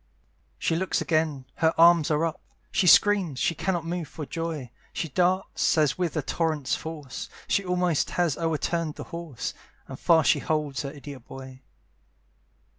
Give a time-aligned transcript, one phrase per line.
[0.57, 5.09] She looks again her arms are up She screams she cannot move for joy; She
[5.09, 9.53] darts as with a torrent's force, She almost has o'erturned the horse,
[9.87, 11.61] And fast she holds her idiot boy.